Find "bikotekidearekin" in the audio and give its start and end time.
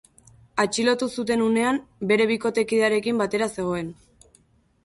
2.33-3.23